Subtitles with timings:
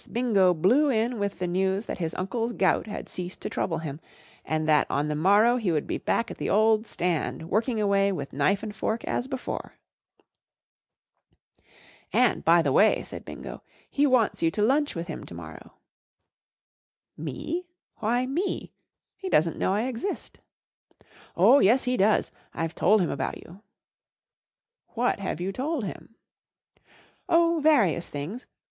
[0.11, 3.51] Bingo blew in with the news that his uncle's gout had ceased to sfX' 1
[3.51, 4.07] trouble him, Pv 1
[4.51, 6.87] and that on ""*1 *™ jMLtw the morrow he would be back at the old
[6.87, 9.75] stand work¬ ing away with knife and fork as before.
[10.53, 10.61] *'
[12.11, 13.61] And, by the way," said B i n go,"
[13.95, 15.73] he wants you to lunch with him to mor¬ row/
[17.17, 17.67] 1 "Me?
[17.97, 18.71] Why m e?
[19.15, 20.39] He doesn't know I exist."
[21.37, 22.31] "Oh, yes* he does.
[22.55, 23.61] I've told him about you.""
[24.95, 26.15] W hat have you told him?"
[27.29, 28.47] "Oh, vari¬ ous things.